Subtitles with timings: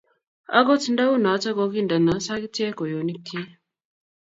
[0.57, 3.39] Agot ndaunoto kogindeno sagitek kwenyonikchi